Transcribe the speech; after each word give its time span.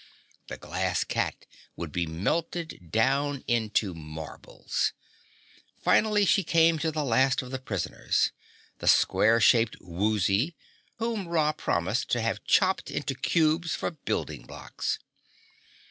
The 0.47 0.57
Glass 0.57 1.03
Cat 1.03 1.45
would 1.75 1.91
be 1.91 2.07
melted 2.07 2.89
down 2.89 3.43
into 3.47 3.93
marbles. 3.93 4.93
Finally 5.83 6.25
she 6.25 6.43
came 6.43 6.79
to 6.79 6.91
the 6.91 7.03
last 7.05 7.43
of 7.43 7.51
the 7.51 7.59
prisoners 7.59 8.31
the 8.79 8.87
square 8.87 9.39
shaped 9.39 9.77
Woozy 9.79 10.55
whom 10.97 11.27
Ra 11.27 11.51
promised 11.51 12.09
to 12.13 12.21
have 12.23 12.43
chopped 12.43 12.89
into 12.89 13.13
cubes 13.13 13.75
for 13.75 13.91
building 13.91 14.47
blocks. 14.47 14.97